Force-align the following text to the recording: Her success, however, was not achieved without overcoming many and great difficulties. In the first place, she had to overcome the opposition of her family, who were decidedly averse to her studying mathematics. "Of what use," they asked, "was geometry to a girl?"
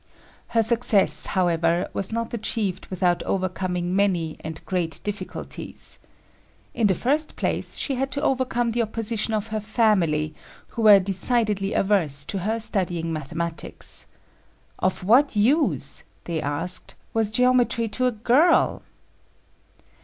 Her 0.47 0.63
success, 0.63 1.27
however, 1.27 1.87
was 1.93 2.11
not 2.11 2.33
achieved 2.33 2.87
without 2.87 3.21
overcoming 3.21 3.95
many 3.95 4.35
and 4.39 4.65
great 4.65 4.99
difficulties. 5.03 5.99
In 6.73 6.87
the 6.87 6.95
first 6.95 7.35
place, 7.35 7.77
she 7.77 7.93
had 7.93 8.09
to 8.13 8.21
overcome 8.23 8.71
the 8.71 8.81
opposition 8.81 9.31
of 9.35 9.49
her 9.49 9.59
family, 9.59 10.33
who 10.69 10.81
were 10.81 10.99
decidedly 10.99 11.73
averse 11.73 12.25
to 12.25 12.39
her 12.39 12.59
studying 12.59 13.13
mathematics. 13.13 14.07
"Of 14.79 15.03
what 15.03 15.35
use," 15.35 16.03
they 16.23 16.41
asked, 16.41 16.95
"was 17.13 17.29
geometry 17.29 17.87
to 17.89 18.07
a 18.07 18.11
girl?" 18.11 18.81